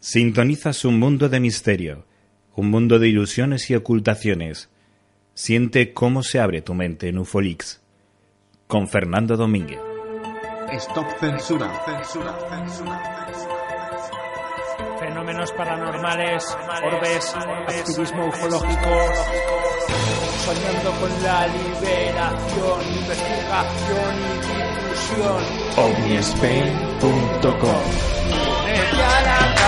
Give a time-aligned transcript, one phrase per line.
[0.00, 2.06] Sintonizas un mundo de misterio,
[2.56, 4.70] un mundo de ilusiones y ocultaciones.
[5.34, 7.82] Siente cómo se abre tu mente en Ufolix.
[8.66, 9.78] Con Fernando Domínguez.
[10.72, 13.26] Stop censura, censura, censura,
[15.00, 16.46] Fenómenos paranormales,
[16.82, 18.90] orbes, activismo ufológico,
[20.46, 25.42] soñando con la liberación, investigación y difusión.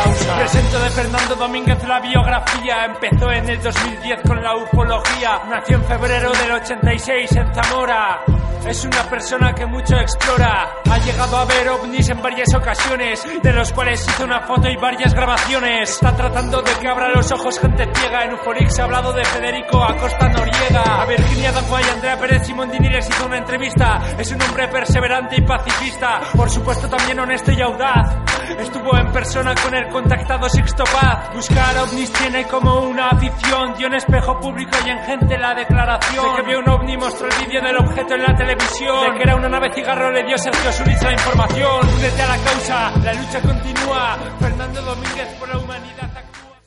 [0.05, 2.85] OVNISpain.com Presento de Fernando Domínguez la biografía.
[2.87, 5.43] Empezó en el 2010 con la ufología.
[5.49, 8.25] Nació en febrero del 86 en Zamora.
[8.67, 10.75] Es una persona que mucho explora.
[10.89, 14.77] Ha llegado a ver ovnis en varias ocasiones, de los cuales hizo una foto y
[14.77, 15.91] varias grabaciones.
[15.91, 18.25] Está tratando de que abra los ojos gente ciega.
[18.25, 21.03] En Ufolix ha hablado de Federico Acosta Noriega.
[21.03, 24.01] A Virginia Danguay y Andrea Pérez Simondini les hizo una entrevista.
[24.19, 26.21] Es un hombre perseverante y pacifista.
[26.37, 28.32] Por supuesto también honesto y audaz.
[28.59, 31.35] Estuvo en persona con el contactado Sixto Paz.
[31.35, 33.75] Buscar ovnis tiene como una afición.
[33.77, 36.25] Dio en espejo público y en gente la declaración.
[36.25, 39.13] De que vio un ovni mostró el vídeo del objeto en la televisión.
[39.13, 41.89] De que era una nave cigarro le dio Sergio Zurich la información.
[41.97, 44.19] Únete a la causa, la lucha continúa.
[44.39, 46.61] Fernando Domínguez por la humanidad actúa.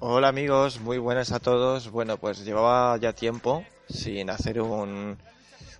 [0.00, 1.90] Hola amigos, muy buenas a todos.
[1.90, 5.18] Bueno, pues llevaba ya tiempo sin hacer un,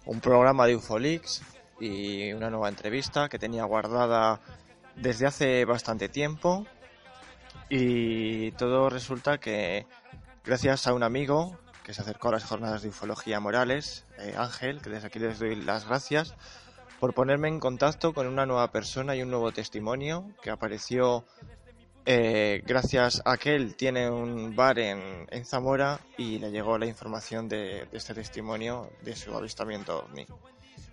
[0.04, 1.42] un programa de Ufolix
[1.80, 4.38] y una nueva entrevista que tenía guardada
[4.96, 6.66] desde hace bastante tiempo
[7.68, 9.86] y todo resulta que
[10.44, 14.80] gracias a un amigo que se acercó a las jornadas de ufología morales, eh, Ángel,
[14.80, 16.34] que desde aquí les doy las gracias
[17.00, 21.24] por ponerme en contacto con una nueva persona y un nuevo testimonio que apareció
[22.04, 26.86] eh, gracias a que él tiene un bar en, en Zamora y le llegó la
[26.86, 30.26] información de, de este testimonio de su avistamiento ovni.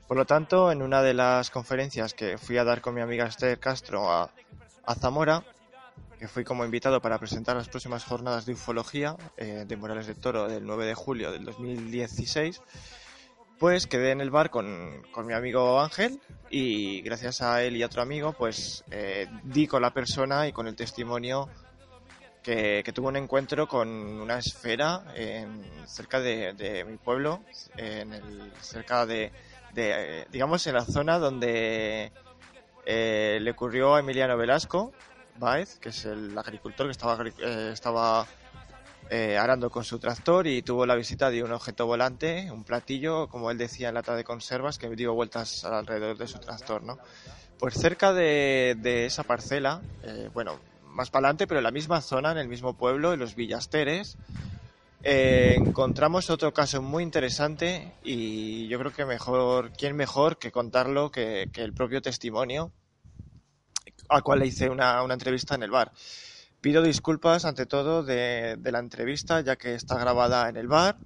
[0.10, 3.28] Por lo tanto, en una de las conferencias que fui a dar con mi amiga
[3.28, 4.32] Esther Castro a,
[5.00, 5.44] Zamora,
[6.18, 10.16] que fui como invitado para presentar las próximas jornadas de ufología eh, de Morales de
[10.16, 12.60] Toro del 9 de julio del 2016,
[13.60, 16.20] pues quedé en el bar con, con mi amigo Ángel
[16.50, 20.52] y gracias a él y a otro amigo, pues eh, di con la persona y
[20.52, 21.50] con el testimonio
[22.42, 27.42] que, que tuvo un encuentro con una esfera en, cerca de, de mi pueblo,
[27.78, 29.32] en el, cerca de,
[29.74, 32.12] de, eh, digamos, en la zona donde
[32.86, 34.92] eh, le ocurrió a Emiliano Velasco
[35.38, 38.28] Baez, que es el agricultor que estaba, eh, estaba
[39.10, 43.28] eh, arando con su tractor y tuvo la visita de un objeto volante, un platillo,
[43.28, 47.00] como él decía, en lata de conservas, que dio vueltas alrededor de su tractor, ¿no?
[47.58, 52.02] Pues cerca de, de esa parcela, eh, bueno, más para adelante, pero en la misma
[52.02, 54.18] zona, en el mismo pueblo, en los Villasteres,
[55.02, 61.12] eh, encontramos otro caso muy interesante y yo creo que mejor, ¿quién mejor que contarlo
[61.12, 62.72] que, el propio testimonio
[64.10, 65.92] al cual le hice una, una entrevista en el bar.
[66.62, 70.98] Pido disculpas ante todo de, de la entrevista ya que está grabada en el bar,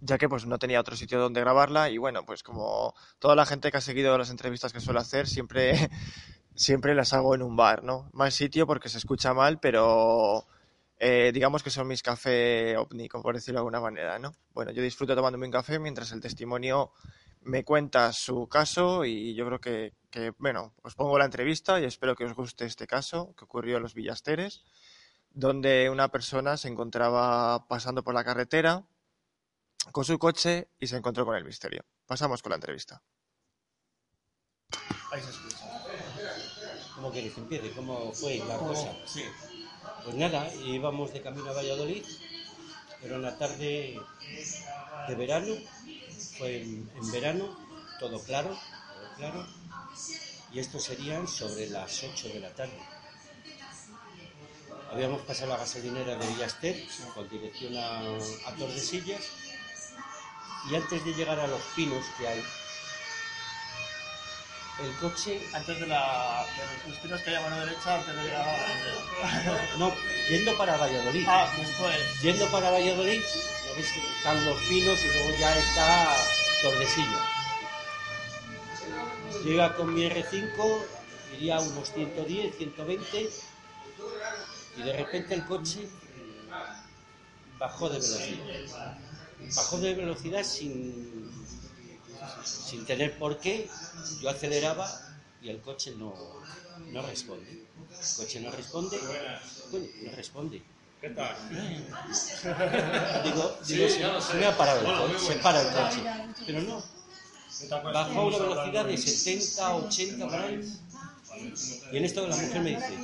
[0.00, 3.46] ya que pues no tenía otro sitio donde grabarla y bueno, pues como toda la
[3.46, 5.88] gente que ha seguido las entrevistas que suelo hacer, siempre,
[6.54, 8.10] siempre las hago en un bar, ¿no?
[8.12, 10.46] Mal sitio porque se escucha mal, pero
[11.04, 14.36] eh, digamos que son mis café ovni, como por decirlo de alguna manera, ¿no?
[14.54, 16.92] Bueno, yo disfruto tomándome un café mientras el testimonio
[17.40, 21.84] me cuenta su caso y yo creo que, que, bueno, os pongo la entrevista y
[21.86, 24.62] espero que os guste este caso que ocurrió en los Villasteres,
[25.32, 28.84] donde una persona se encontraba pasando por la carretera
[29.90, 31.84] con su coche y se encontró con el misterio.
[32.06, 33.02] Pasamos con la entrevista.
[35.10, 35.66] Ahí se escucha.
[36.94, 37.72] ¿Cómo quieres que empiece?
[37.72, 38.96] ¿Cómo fue la cosa?
[39.04, 39.24] Sí.
[40.04, 42.04] Pues nada, íbamos de camino a Valladolid.
[43.02, 44.00] Era una tarde
[45.08, 45.54] de verano.
[46.38, 47.56] Fue en, verano,
[48.00, 49.46] todo claro, todo claro.
[50.52, 52.78] Y esto serían sobre las 8 de la tarde.
[54.90, 56.84] Habíamos pasado la gasolinera de Villaster
[57.14, 59.22] con dirección a, a Tordesillas.
[60.70, 62.42] Y antes de llegar a los pinos que hay,
[64.80, 66.46] el coche Antes de, la,
[66.84, 69.92] de los pinos que hay a mano derecha, antes de llegar a No,
[70.28, 71.24] yendo para Valladolid.
[71.28, 72.22] Ah, después.
[72.22, 76.16] Yendo para Valladolid, ya ves que están los pinos y luego ya está
[76.62, 77.32] Tordesillas.
[79.44, 80.84] Llega con mi R5,
[81.36, 83.30] iría a unos 110, 120,
[84.76, 85.88] y de repente el coche
[87.58, 88.98] bajó de velocidad.
[89.56, 91.30] Bajó de velocidad sin,
[92.44, 93.68] sin tener por qué.
[94.20, 94.90] Yo aceleraba
[95.40, 96.14] y el coche no,
[96.90, 97.50] no responde.
[97.50, 98.98] El coche no responde.
[99.70, 100.62] Bueno, no responde.
[101.00, 101.36] ¿Qué tal?
[103.24, 106.00] Digo, digo se, se me ha parado el coche, se para el coche.
[106.46, 106.82] Pero no,
[107.92, 110.78] bajó a una velocidad de 70, 80 por ahí.
[111.92, 112.98] Y en esto la mujer me dice,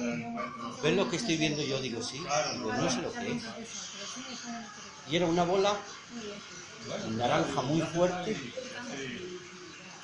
[0.83, 1.81] ¿ves lo que estoy viendo yo?
[1.81, 2.19] Digo, sí,
[2.53, 3.43] digo, no sé lo que es.
[5.11, 5.75] Y era una bola
[7.11, 8.37] naranja muy fuerte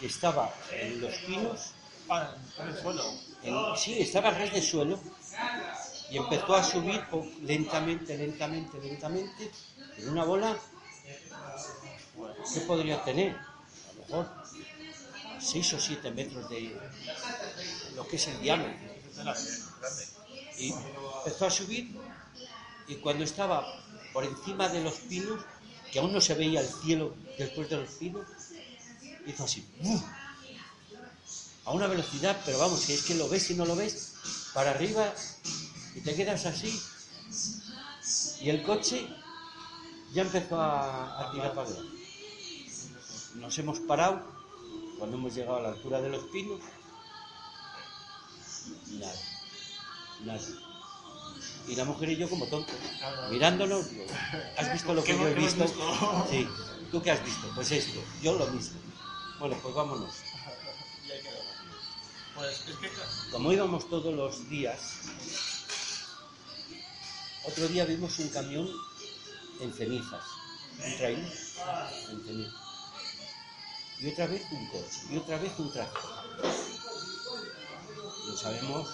[0.03, 1.61] estaba en los pinos,
[3.43, 4.99] en sí, estaba a ras de suelo
[6.11, 9.51] y empezó a subir po- lentamente, lentamente, lentamente,
[9.99, 10.57] en una bola,
[12.53, 13.35] ¿qué podría tener?
[13.35, 14.29] A lo mejor
[15.41, 16.79] 6 o 7 metros de
[17.97, 18.75] lo que es el diámetro.
[20.59, 20.73] Y
[21.25, 21.97] empezó a subir
[22.89, 23.83] y cuando estaba
[24.13, 25.41] por encima de los pinos,
[25.95, 28.27] que aún no se veía el cielo después de los pinos,
[29.29, 29.65] hizo así,
[31.65, 34.15] a una velocidad, pero vamos, que es que lo ves y no lo ves,
[34.53, 35.15] para arriba
[35.95, 36.83] y te quedas así.
[38.43, 39.07] Y el coche
[40.13, 41.97] ya empezó a, a tirar para adelante.
[43.37, 44.21] Nos hemos parado
[44.99, 46.61] cuando hemos llegado a la altura de los pinos.
[48.99, 49.21] Nada,
[50.25, 50.74] nada.
[51.67, 52.75] Y la mujer y yo como tontos,
[53.31, 54.05] mirándonos, digo,
[54.59, 55.67] ¿has visto lo que ¿Qué yo he visto?
[56.31, 56.47] Sí,
[56.91, 57.51] ¿tú qué has visto?
[57.55, 58.79] Pues esto, yo lo mismo.
[59.39, 60.15] Bueno, pues vámonos.
[62.35, 62.65] Pues
[63.31, 64.81] Como íbamos todos los días,
[67.45, 68.69] otro día vimos un camión
[69.61, 70.25] en cenizas,
[70.85, 71.33] un trailer
[72.11, 72.55] en cenizas.
[74.01, 76.11] Y otra vez un coche, y otra vez un tractor.
[78.27, 78.89] No sabemos.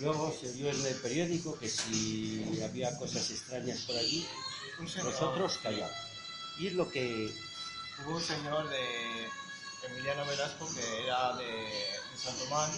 [0.00, 4.26] Luego se vio en el periódico que si había cosas extrañas por allí,
[5.04, 5.96] nosotros callamos.
[6.58, 7.32] Y es lo que
[8.04, 9.28] hubo un señor de
[9.88, 12.70] Emiliano Velasco que era de, de San Román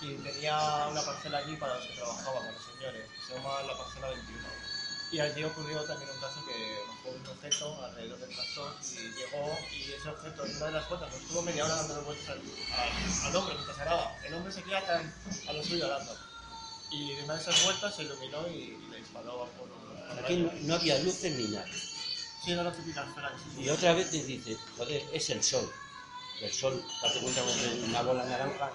[0.00, 3.62] y tenía una parcela allí para los que trabajaban, para los señores, que se llama
[3.62, 4.48] la parcela 21.
[5.10, 9.58] Y allí ocurrió también un caso que bajó un objeto alrededor del tractor y llegó
[9.72, 12.38] y ese objeto en una de las vueltas, pues estuvo media hora dando vueltas al,
[12.38, 14.16] al- al hombre mientras araba.
[14.24, 15.14] El hombre se queda tan
[15.48, 16.27] a lo suyo arando.
[16.90, 20.18] Y de una de esas vueltas se iluminó y, le disparó por un...
[20.24, 21.66] aquí no, no había luces ni nada.
[22.44, 25.42] Sí, era la típica esfera que se Y otra vez te dice, joder, es el
[25.42, 25.70] sol.
[26.40, 28.70] El sol, date cuenta que es una bola naranja,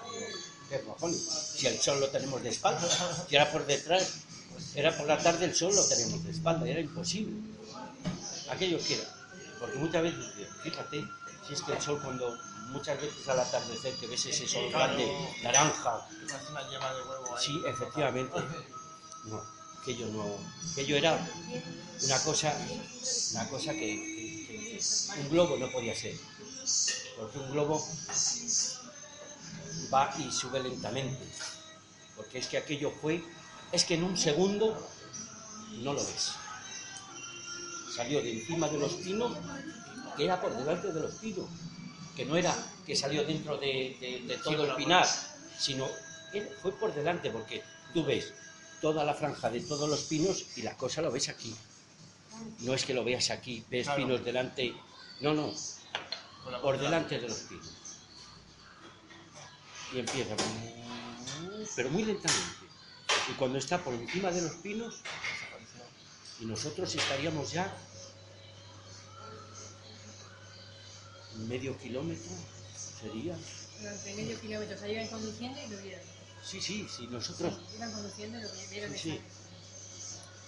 [0.68, 1.20] ¿qué cojones?
[1.56, 2.86] Si el sol lo tenemos de espalda,
[3.28, 4.18] si era por detrás,
[4.74, 7.34] era por la tarde el sol lo tenemos de espalda, era imposible.
[8.50, 9.04] Aquello que era.
[9.58, 10.26] Porque muchas veces,
[10.62, 11.04] fíjate,
[11.46, 12.38] si es que el sol cuando
[12.68, 15.10] muchas veces al atardecer que ves ese sol grande,
[15.42, 17.44] naranja, que parece una yema de huevo ahí.
[17.44, 18.36] Sí, efectivamente.
[19.24, 19.42] No,
[19.80, 20.24] aquello no.
[20.72, 21.28] Aquello era
[22.02, 22.56] una cosa,
[23.32, 24.78] una cosa que, que- que-
[25.14, 26.16] que un globo no podía ser.
[27.18, 27.86] Porque un globo
[29.92, 31.24] va y sube lentamente.
[32.16, 33.22] Porque es que aquello fue,
[33.72, 34.88] es que en un segundo
[35.82, 36.32] no lo ves.
[37.94, 39.36] Salió de encima de los pinos,
[40.16, 41.48] que era por delante de los pinos,
[42.16, 42.54] que no era
[42.86, 45.06] que salió dentro de, de- de todo el pinar,
[45.58, 45.88] sino
[46.32, 47.62] él fue por delante, porque
[47.92, 48.32] tú ves
[48.80, 51.54] toda la franja de todos los pinos y la cosa lo ves aquí.
[52.60, 54.02] No es que lo veas aquí, ves Claro.
[54.02, 54.74] pinos delante,
[55.20, 55.52] no, no,
[56.60, 57.72] por delante de los pinos.
[59.92, 60.34] Y empieza,
[61.76, 62.64] pero muy lentamente.
[63.30, 65.02] Y cuando está por encima de los pinos,
[66.40, 67.72] y nosotros estaríamos ya
[71.48, 72.30] medio kilómetro,
[73.00, 73.36] sería.
[73.80, 76.04] Durante medio kilómetro, o sea, iban conduciendo y lo vieron.
[76.44, 77.54] Sí, sí, sí, nosotros.
[77.76, 79.20] Iban conduciendo y lo vieron Sí, sí.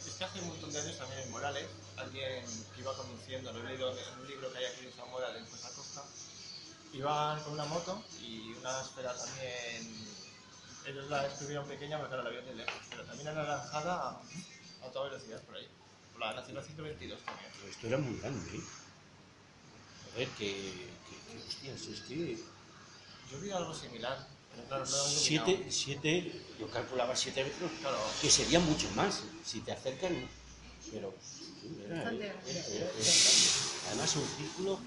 [0.07, 1.67] Es que hace un montón de años también en Morales,
[1.97, 5.33] alguien que iba conduciendo, lo he leído en un libro que hay aquí en Zamora,
[5.33, 6.05] de Costa a Costa,
[6.93, 10.07] iban con una moto y una esfera también,
[10.87, 14.23] ellos la escribieron pequeña porque claro, la vieron de lejos, pero también anaranjada a,
[14.87, 15.69] a toda velocidad por ahí.
[16.13, 17.51] Por la Nacional 122 también.
[17.57, 18.63] Pero esto era muy grande, ¿eh?
[20.17, 22.39] A ver, que, que, que, hostias, es que
[23.31, 28.31] Yo vi algo similar, pero claro, no siete, siete, yo calculaba siete metros, Claro, que
[28.31, 30.17] sería mucho más si te acercan,
[30.91, 33.89] pero sí, era, era, Bastante era-.
[33.89, 34.81] Además un círculo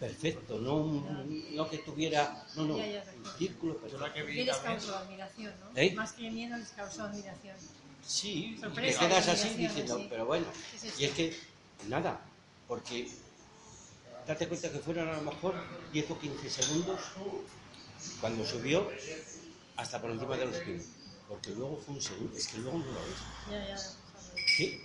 [0.00, 3.30] perfecto, no, un- no que tuviera, no, no, un perfecto.
[3.38, 4.06] círculo yo perfecto.
[4.06, 5.78] la que Y vi les causó admiración, ¿no?
[5.78, 5.92] ¿Eh?
[5.94, 7.56] Más que miedo les causó admiración.
[8.02, 10.06] Sí, y te Sorpresa, quedas así diciendo, sí.
[10.08, 10.46] pero bueno,
[10.98, 11.36] y es que
[11.88, 12.20] nada,
[12.66, 13.10] porque
[14.26, 15.54] date cuenta que fueron a lo mejor
[15.92, 17.00] 10 o 15 segundos
[18.20, 18.88] cuando subió
[19.76, 20.88] hasta por encima de los pies,
[21.28, 23.18] porque luego fue un segundo, es que luego no lo ves.
[23.50, 23.78] Ya, ya.
[24.46, 24.80] Sí,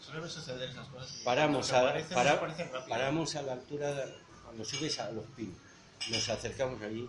[0.00, 1.10] suelen suceder esas cosas.
[1.24, 4.04] paramos a, aparecen, para- paramos a la altura,
[4.44, 5.56] cuando subes a los pinos,
[6.10, 7.08] nos acercamos allí,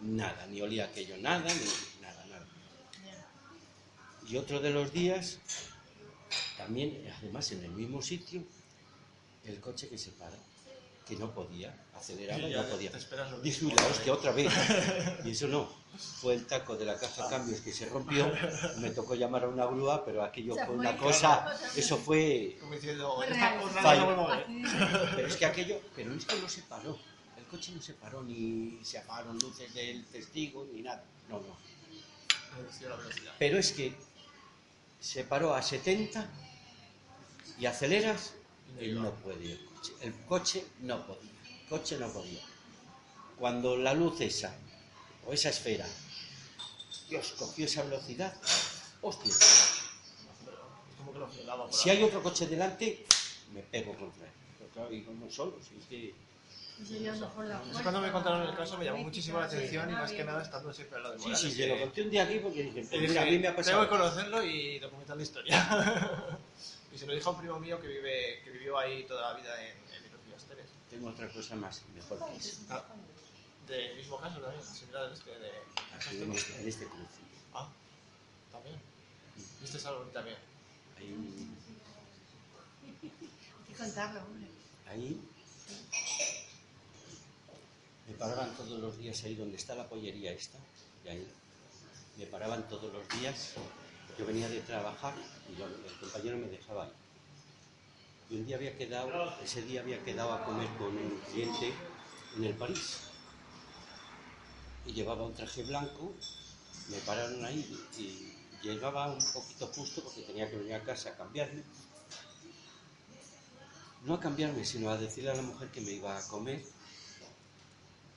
[0.00, 2.46] nada, ni olía aquello, nada, ni nada, nada.
[4.28, 5.38] Y otro de los días,
[6.56, 8.42] también, además en el mismo sitio,
[9.46, 10.36] el coche que se para.
[11.06, 12.90] que no podía, aceleraba y Ya, no podía.
[13.42, 14.52] Dije, uy, la hostia, otra vez.
[15.24, 15.68] Y eso no,
[16.20, 18.30] fue el taco de la caja de cambios que se rompió,
[18.78, 21.96] me tocó llamar a una grúa, pero aquello O sea, fue fue- una cosa, eso
[21.96, 22.56] fue...
[22.60, 23.16] Como diciendo.
[25.14, 26.98] Pero es que aquello, pero es que no se paró,
[27.38, 31.56] el coche no se paró, ni se apagaron luces del testigo, ni nada, no, no.
[33.38, 33.94] Pero es que
[34.98, 36.26] se paró a 70
[37.60, 38.34] y aceleras
[38.80, 39.92] y no puede el coche.
[40.00, 41.30] El coche no podía.
[41.62, 42.40] El coche no podía.
[43.38, 44.54] Cuando la luz esa,
[45.26, 45.86] o esa esfera,
[47.08, 48.34] Dios, cogió esa velocidad,
[49.02, 49.30] hostia.
[49.32, 49.82] Es
[50.96, 53.04] como que lo frenaba por Si hay otro coche delante,
[53.52, 54.32] me pego contra él.
[54.58, 56.26] Pero claro, y como solo, si es que...
[57.34, 60.42] Fuerza, cuando me contaron el caso me llamó muchísimo la atención y más que nada
[60.42, 61.50] estando siempre al lado de Sí, Morales.
[61.50, 63.48] sí, que- se lo conté un día aquí porque dije, pues mira, a mí me
[63.48, 63.88] ha Tengo que pasado.
[63.88, 66.35] conocerlo y documentar la historia.
[66.96, 69.38] y se lo dijo a un primo mío que, vive, que vivió ahí toda la
[69.38, 70.64] vida en, en Little Filasteres.
[70.88, 72.56] Tengo otra cosa más, mejor que eso.
[72.70, 72.82] Ah,
[73.68, 75.50] del mismo caso también, similar a este de...
[75.94, 77.20] Aquí en este, en este cruce.
[77.52, 77.68] Ah,
[78.50, 78.80] también.
[79.60, 80.38] ¿Viste algo también?
[80.96, 81.58] Hay un-
[82.82, 83.10] Hay
[83.68, 84.46] que contarlo, hombre.
[84.88, 85.20] Ahí
[88.08, 90.56] me paraban todos los días ahí donde está la pollería esta,
[91.04, 91.28] y ahí
[92.16, 93.52] me paraban todos los días.
[94.18, 95.14] Yo venía de trabajar
[95.48, 96.92] y el compañero me dejaba ahí.
[98.30, 101.72] Y un día había quedado, ese día había quedado a comer con un cliente
[102.36, 102.98] en el París.
[104.86, 106.12] Y llevaba un traje blanco,
[106.88, 107.60] me pararon ahí
[107.98, 108.32] y
[108.66, 111.62] llegaba un poquito justo porque tenía que venir a casa a cambiarme
[114.02, 116.62] no a cambiarme, sino a decirle a la mujer que me iba a comer,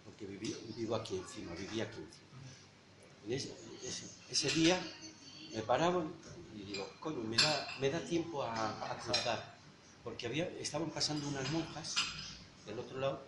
[0.06, 2.30] porque viví- vivo aquí encima, vivía aquí encima.
[3.26, 4.80] En ese, ese- ese día
[5.54, 6.14] me paraban
[6.56, 9.58] y digo, coño, me da, me da tiempo a, cruzar,
[10.04, 11.96] porque había, estaban pasando unas monjas
[12.66, 13.22] del otro lado.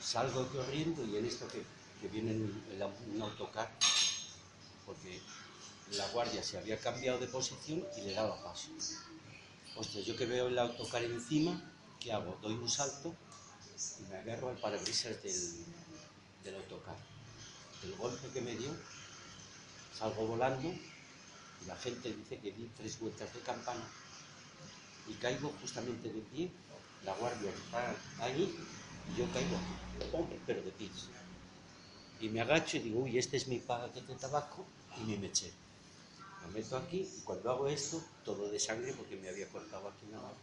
[0.00, 1.62] Salgo corriendo y en esto que,
[2.00, 3.70] que viene un, autocar,
[4.86, 5.20] porque
[5.92, 8.68] la guardia se había cambiado de posición y le daba paso.
[9.76, 11.60] Hostia, yo que veo el autocar encima,
[12.00, 12.38] ¿qué hago?
[12.42, 13.14] Doy un salto
[13.98, 15.64] y me agarro al parabrisas del,
[16.44, 16.96] del autocar.
[17.84, 18.70] El golpe que me dio,
[20.00, 23.84] salgo volando y la gente dice que di tres vueltas de campana
[25.06, 26.50] y caigo justamente de pie,
[27.04, 28.48] la guardia está ahí
[29.12, 30.26] y yo caigo aquí, ¡pum!
[30.46, 31.08] pero de pies.
[32.18, 34.64] Y me agacho y digo, uy, este es mi paquete de tabaco
[34.98, 35.52] y me meché.
[36.46, 40.06] Me meto aquí y cuando hago esto, todo de sangre porque me había cortado aquí
[40.08, 40.38] una mano.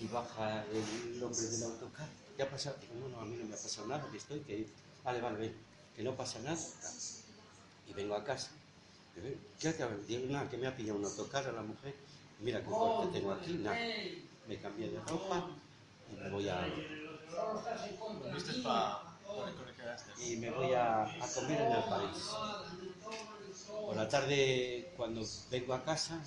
[0.00, 2.08] Y baja el hombre del autocar.
[2.36, 2.76] ¿Qué ha pasado?
[2.98, 4.66] No, no, a mí no me ha pasado nada, que estoy, que...
[5.04, 5.56] Vale, vale, ven,
[5.96, 6.58] que no pasa nada.
[7.88, 8.50] Y vengo a casa.
[9.58, 9.92] ¿Qué acaba?
[10.06, 11.94] Digo, nada, que me ha pillado un autocar a la mujer.
[12.40, 13.76] Mira qué corte tengo aquí, nada.
[14.46, 15.50] Me cambié de ropa
[16.10, 16.66] y me voy a,
[18.34, 20.24] ¿Viste para con el con el que quedaste?
[20.24, 22.30] y me voy a, a comer en el país.
[23.68, 26.22] Por la tarde, cuando vengo a casa,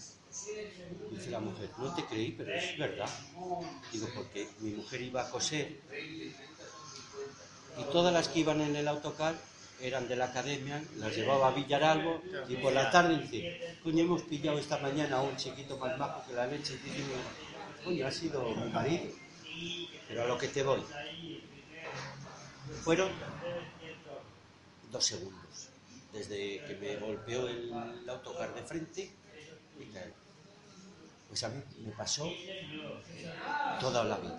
[1.12, 3.10] dice la mujer, no te creí, pero es verdad.
[3.92, 5.80] Digo, porque mi mujer iba a coser
[7.78, 9.36] y todas las que iban en el autocar
[9.82, 14.24] eran de la academia, las llevaba a Villaralbo y por la tarde dice, coño, hemos
[14.24, 16.80] pillado esta mañana a un chiquito más majo que la leche.
[16.86, 17.16] Y digo,
[17.84, 19.12] coño, ha sido mi marido.
[20.08, 20.82] Pero a lo que te voy.
[22.84, 23.10] Fueron
[24.92, 25.70] dos segundos.
[26.14, 27.72] Desde que me golpeó el
[28.10, 29.12] autocar de frente
[29.80, 30.14] y caí.
[31.32, 32.30] Pues a mí me pasó
[33.80, 34.38] toda la vida.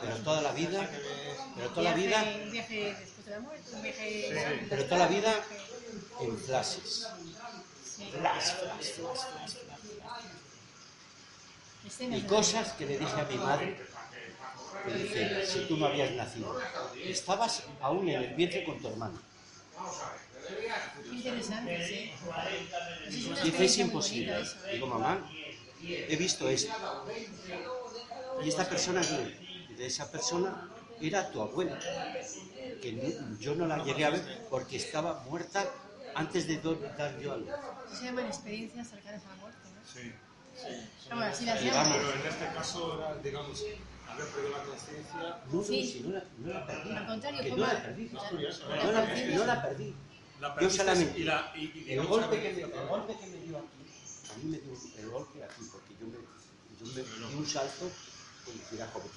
[0.00, 0.90] Pero toda la vida,
[1.54, 2.24] pero toda la vida,
[4.68, 5.32] pero toda la vida
[6.20, 7.06] en flashes.
[8.10, 9.54] Flash, flash, flash,
[11.84, 13.80] flash, Y cosas que le dije a mi madre,
[14.84, 16.60] que dice, si tú no habías nacido,
[17.04, 19.20] estabas aún en el vientre con tu hermano.
[21.04, 22.12] Qué interesante, sí.
[23.06, 24.34] Es Dice, es imposible.
[24.72, 25.30] Digo, mamá,
[25.92, 26.72] he visto esto.
[28.42, 30.68] Y esta persona, es de esa persona,
[31.00, 31.78] era tu abuela.
[32.80, 35.64] Que no- yo no la llegué a ver porque estaba muerta
[36.14, 36.58] antes de
[36.98, 37.48] dar yo a luz.
[37.48, 39.80] Eso se llaman experiencias cercanas a la muerte, ¿no?
[40.00, 40.12] Sí.
[41.10, 41.92] Ah, bueno, así las llaman.
[41.92, 43.62] Pero en este caso era, digamos,
[44.08, 45.38] haber perdido la conciencia.
[45.50, 45.86] No, no, Sí.
[45.86, 46.90] si no la, no la perdí.
[46.96, 48.04] Al contrario, que no la perdí.
[48.14, 48.92] Es curioso, La ¿no?
[48.92, 49.00] La,
[49.34, 49.94] no la perdí.
[50.40, 51.18] La Yo solamente.
[51.20, 53.83] y la- y- y el, golpe que me, el golpe que me dio aquí,
[54.34, 57.90] a mí me dio el golpe aquí, porque yo me, yo me di un salto
[58.44, 59.10] como si era joven.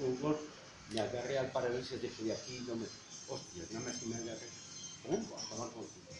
[0.00, 0.42] Un golpe,
[0.90, 2.86] me agarré al parabrisas de de aquí, no me.
[3.28, 4.48] Hostia, más que me agarré.
[5.06, 5.24] ¡Pum!
[5.36, 6.10] A tomar por culo.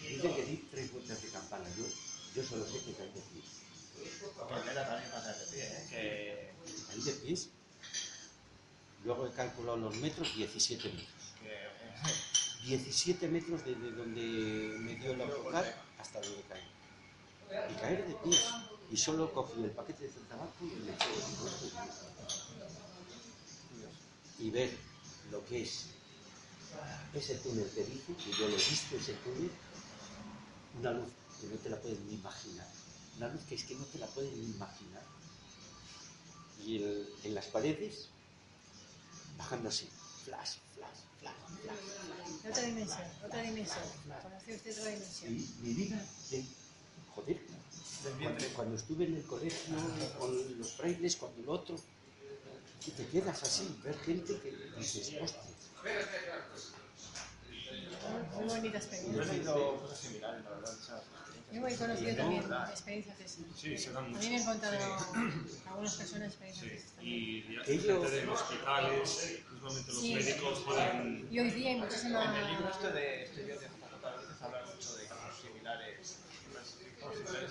[0.00, 1.64] Dicen que di tres vueltas de campana.
[1.76, 1.84] Yo,
[2.34, 3.42] yo solo sé que caí de pie.
[4.64, 5.86] Que era también hacer de pie, ¿eh?
[5.88, 7.48] Que, Ahí de pies.
[9.04, 11.08] Luego he calculado los metros, 17 metros.
[11.42, 14.20] que 17 metros desde donde
[14.80, 16.74] me dio el autocar hasta donde caí.
[17.70, 18.44] Y caer de pies.
[18.90, 21.64] Y solo cogí el paquete de tabaco y le eché el
[24.46, 24.70] y ver
[25.30, 25.86] lo que es
[27.14, 29.50] ese túnel que dice, que yo lo he visto, ese túnel,
[30.80, 31.08] una luz
[31.40, 32.66] que no te la puedes ni imaginar.
[33.16, 35.02] Una luz que es que no te la puedes ni imaginar.
[36.66, 38.08] Y el- en las paredes,
[39.38, 39.88] bajando así,
[40.24, 42.50] flash, flash, flash, flash.
[42.50, 43.84] Otra dimensión, otra dimensión.
[44.22, 45.32] Conoció usted otra dimensión.
[45.32, 46.44] Y mi vida de,
[47.14, 47.40] joder,
[48.20, 49.76] cuando, cuando estuve en el colegio
[50.18, 51.76] con los frailes, cuando el otro,
[52.86, 55.40] y te quedas así, ver gente que dices, hostia,
[58.34, 59.24] Muy bonita yo he experiencia.
[59.24, 60.74] tenido cosas similares, la verdad.
[60.74, 61.02] esas
[61.52, 63.38] Yo muy conocido también experiencias de esas.
[63.56, 64.20] Sí, se dan A mucho.
[64.20, 64.76] mí me han contado
[65.68, 67.14] algunas personas experiencias de esas también.
[67.14, 70.14] Y Ellos- gente de los hospitales, los Sí.
[70.14, 71.28] médicos pueden...
[71.30, 71.76] Y hoy día hay.
[71.76, 76.16] En el libro este de este yo de JJ Benítez habla mucho de casos similares.
[77.00, 77.50] Casos similares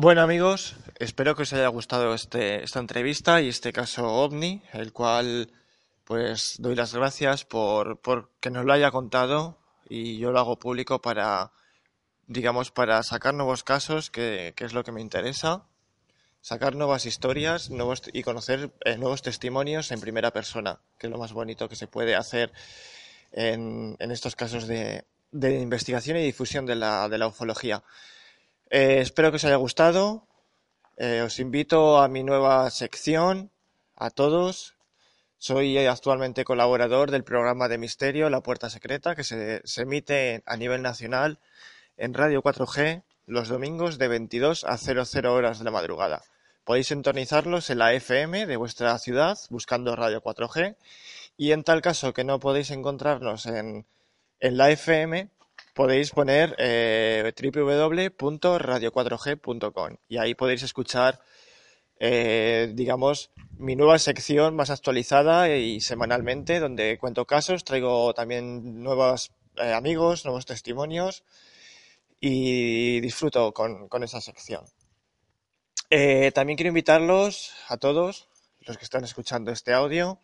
[0.00, 4.92] Bueno amigos, espero que os haya gustado este, esta entrevista y este caso OVNI, el
[4.92, 5.50] cual
[6.04, 10.58] pues doy las gracias por, por que nos lo haya contado y yo lo hago
[10.58, 11.50] público para,
[12.28, 15.66] digamos, para sacar nuevos casos, que, que es lo que me interesa,
[16.40, 21.18] sacar nuevas historias nuevos, y conocer eh, nuevos testimonios en primera persona, que es lo
[21.18, 22.52] más bonito que se puede hacer
[23.32, 27.82] en, en estos casos de, de investigación y difusión de la, de la ufología.
[28.70, 30.26] Eh, espero que os haya gustado.
[30.96, 33.50] Eh, os invito a mi nueva sección,
[33.96, 34.74] a todos.
[35.38, 40.82] Soy actualmente colaborador del programa de misterio La Puerta Secreta, que se, emite a nivel
[40.82, 41.38] nacional
[41.96, 46.24] en Radio 4G los domingos de 22 a 00 horas de la madrugada.
[46.64, 50.76] Podéis sintonizarlos en la FM de vuestra ciudad buscando Radio 4G
[51.36, 53.86] y en tal caso que no podéis encontrarnos en,
[54.40, 55.28] en la FM,
[55.74, 61.20] podéis poner eh, www.radio4g.com y ahí podéis escuchar,
[62.00, 69.32] eh, digamos, mi nueva sección más actualizada y semanalmente, donde cuento casos, traigo también nuevos
[69.56, 71.24] eh, amigos, nuevos testimonios
[72.20, 74.64] y disfruto con, esa sección.
[75.90, 78.28] Eh, también quiero invitarlos a todos
[78.60, 80.20] los que están escuchando este audio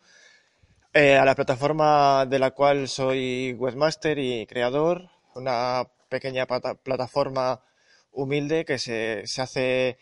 [0.95, 7.61] eh, a la plataforma de la cual soy webmaster y creador, una pequeña plata- plataforma
[8.11, 9.97] humilde que se, se hace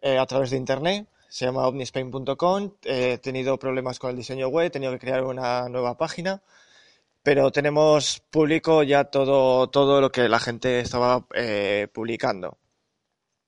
[0.00, 2.74] eh, a través de internet, se llama omnispain.com.
[2.84, 6.40] Eh, he tenido problemas con el diseño web, he tenido que crear una nueva página,
[7.24, 12.58] pero tenemos público ya todo, todo lo que la gente estaba eh, publicando.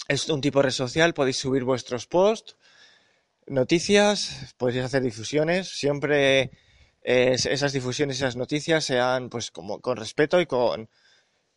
[0.08, 2.56] Es un tipo de red social, podéis subir vuestros posts,
[3.46, 6.50] noticias, podéis hacer difusiones, siempre
[7.02, 10.88] esas difusiones, esas noticias sean pues como con respeto y con,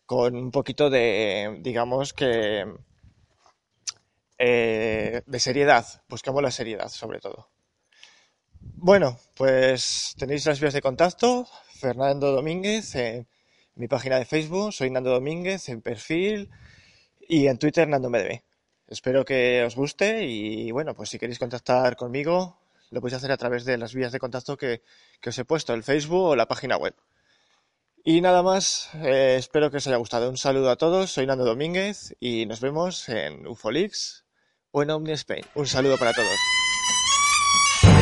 [0.06, 2.66] con un poquito de, digamos que,
[4.38, 5.86] eh, de seriedad.
[6.08, 7.50] Buscamos la seriedad, sobre todo.
[8.60, 11.48] Bueno, pues tenéis las vías de contacto.
[11.80, 13.28] Fernando Domínguez en
[13.76, 16.50] mi página de Facebook, soy Nando Domínguez en perfil
[17.20, 18.42] y en Twitter Nando MDB.
[18.88, 22.60] Espero que os guste y bueno, pues si queréis contactar conmigo,
[22.94, 24.84] lo podéis hacer a través de las vías de contacto que,
[25.26, 26.94] os he puesto, el Facebook o la página web.
[28.06, 30.30] Y nada más, eh, espero que os haya gustado.
[30.30, 34.26] Un saludo a todos, soy Nando Domínguez y nos vemos en Ufolix
[34.72, 35.46] o en Omni Spain.
[35.56, 36.38] Un saludo para todos.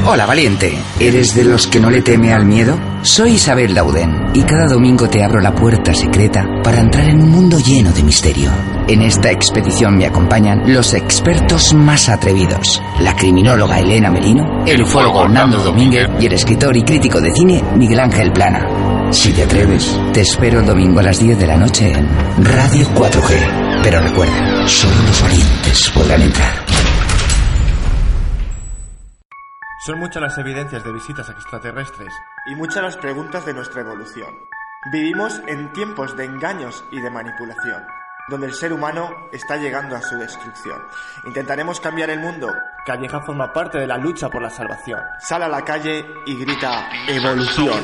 [0.03, 2.77] Hola valiente, ¿eres de los que no le teme al miedo?
[3.03, 7.29] Soy Isabel Dauden y cada domingo te abro la puerta secreta para entrar en un
[7.29, 8.49] mundo lleno de misterio.
[8.87, 15.29] En esta expedición me acompañan los expertos más atrevidos, la criminóloga Elena Merino, el ufólogo
[15.29, 19.11] Nando Domínguez y el escritor y crítico de cine Miguel Ángel Plana.
[19.11, 22.09] Si te atreves, te espero el domingo a las 10 de la noche en
[22.43, 23.81] Radio 4G.
[23.83, 26.80] Pero recuerda, solo los valientes podrán entrar.
[29.83, 32.13] Son muchas las evidencias de visitas extraterrestres
[32.45, 34.29] y muchas las preguntas de nuestra evolución.
[34.91, 37.83] Vivimos en tiempos de engaños y de manipulación,
[38.27, 40.81] donde el ser humano está llegando a su destrucción.
[41.25, 42.51] Intentaremos cambiar el mundo
[42.83, 44.99] Calleja forma parte de la lucha por la salvación.
[45.19, 47.79] Sale a la calle y grita evolución.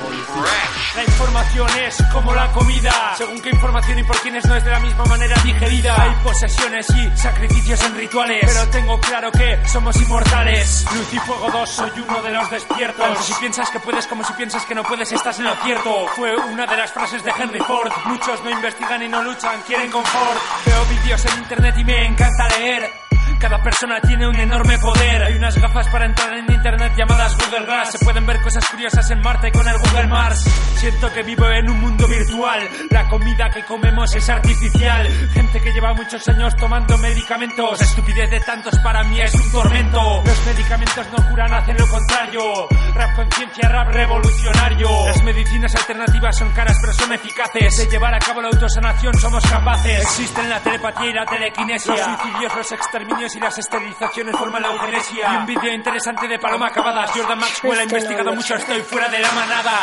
[0.96, 3.14] La información es como la comida.
[3.16, 6.02] Según qué información y por quienes no es de la misma manera digerida.
[6.02, 8.40] Hay posesiones y sacrificios en rituales.
[8.42, 10.86] Pero tengo claro que somos inmortales.
[10.92, 13.06] Luz y Fuego 2, soy uno de los despiertos.
[13.06, 16.08] Tanto si piensas que puedes como si piensas que no puedes, estás en lo cierto.
[16.16, 17.92] Fue una de las frases de Henry Ford.
[18.06, 20.27] Muchos no investigan y no luchan, quieren confort.
[20.66, 23.07] Veo vídeos en internet y me encanta leer.
[23.40, 25.24] Cada persona tiene un enorme poder.
[25.24, 27.92] Hay unas gafas para entrar en internet llamadas Google Glass.
[27.92, 30.44] Se pueden ver cosas curiosas en Marte con el Google Mars.
[30.76, 32.68] Siento que vivo en un mundo virtual.
[32.90, 35.08] La comida que comemos es artificial.
[35.34, 37.80] Gente que lleva muchos años tomando medicamentos.
[37.80, 40.24] La estupidez de tantos para mí es un tormento.
[40.26, 42.68] Los medicamentos no curan, hacen lo contrario.
[42.96, 44.90] Rap conciencia, rap revolucionario.
[45.06, 47.78] Las medicinas alternativas son caras pero son eficaces.
[47.78, 50.02] De llevar a cabo la autosanación somos capaces.
[50.02, 51.96] Existen la telepatía y la telequinesia.
[51.96, 55.34] Suicidios, los exterminios y las esterilizaciones forman la eugenesia.
[55.34, 57.12] Y un vídeo interesante de Paloma Acabadas.
[57.12, 59.82] Jordan Maxwell ha investigado mucho, estoy fuera de la manada.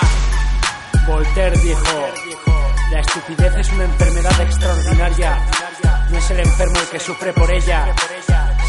[1.06, 2.08] Voltaire dijo,
[2.90, 5.38] la estupidez es una enfermedad extraordinaria.
[6.10, 7.94] No es el enfermo el que sufre por ella,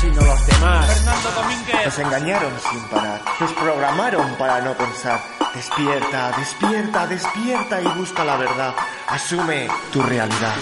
[0.01, 0.87] sino los demás.
[0.87, 1.85] Fernando Domínguez.
[1.85, 3.21] Nos engañaron sin parar.
[3.39, 5.21] Nos programaron para no pensar.
[5.53, 8.75] Despierta, despierta, despierta y busca la verdad.
[9.07, 10.55] Asume tu realidad.